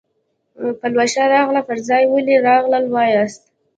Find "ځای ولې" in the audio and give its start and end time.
1.87-2.35